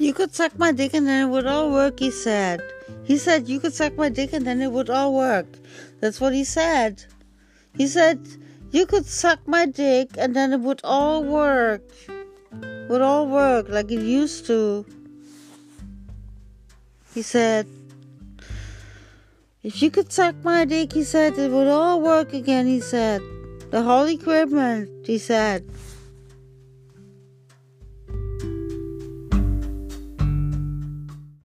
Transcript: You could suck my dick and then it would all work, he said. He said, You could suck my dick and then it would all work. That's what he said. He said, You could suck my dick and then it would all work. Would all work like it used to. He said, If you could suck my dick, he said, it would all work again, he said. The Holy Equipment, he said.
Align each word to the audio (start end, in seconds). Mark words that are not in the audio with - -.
You 0.00 0.14
could 0.14 0.34
suck 0.34 0.58
my 0.58 0.72
dick 0.72 0.94
and 0.94 1.06
then 1.06 1.28
it 1.28 1.30
would 1.30 1.46
all 1.46 1.70
work, 1.70 2.00
he 2.00 2.10
said. 2.10 2.62
He 3.04 3.18
said, 3.18 3.50
You 3.50 3.60
could 3.60 3.74
suck 3.74 3.98
my 3.98 4.08
dick 4.08 4.32
and 4.32 4.46
then 4.46 4.62
it 4.62 4.72
would 4.72 4.88
all 4.88 5.12
work. 5.12 5.46
That's 6.00 6.18
what 6.18 6.32
he 6.32 6.42
said. 6.42 7.04
He 7.76 7.86
said, 7.86 8.18
You 8.70 8.86
could 8.86 9.04
suck 9.04 9.46
my 9.46 9.66
dick 9.66 10.08
and 10.16 10.34
then 10.34 10.54
it 10.54 10.60
would 10.60 10.80
all 10.84 11.22
work. 11.22 11.82
Would 12.88 13.02
all 13.02 13.26
work 13.26 13.68
like 13.68 13.92
it 13.92 14.00
used 14.00 14.46
to. 14.46 14.86
He 17.12 17.20
said, 17.20 17.66
If 19.62 19.82
you 19.82 19.90
could 19.90 20.10
suck 20.10 20.34
my 20.42 20.64
dick, 20.64 20.94
he 20.94 21.04
said, 21.04 21.38
it 21.38 21.50
would 21.50 21.68
all 21.68 22.00
work 22.00 22.32
again, 22.32 22.66
he 22.66 22.80
said. 22.80 23.20
The 23.70 23.82
Holy 23.82 24.14
Equipment, 24.14 25.06
he 25.06 25.18
said. 25.18 25.68